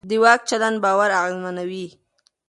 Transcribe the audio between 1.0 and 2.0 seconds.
اغېزمنوي